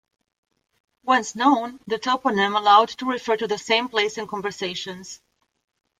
[1.03, 5.21] Once known, the toponym allowed to refer to the same place in conversations.